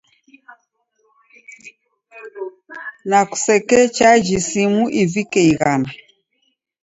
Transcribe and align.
Na 3.09 3.19
kusekechaji 3.29 4.37
simu 4.49 4.83
ivike 5.01 5.41
ighana. 5.51 5.89